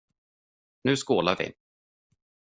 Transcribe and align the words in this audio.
Nu 0.83 0.95
skålar 0.97 1.35
vi. 1.39 1.53